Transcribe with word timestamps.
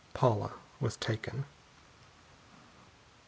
Paula 0.15 0.53
was 0.79 0.97
taken. 0.97 1.45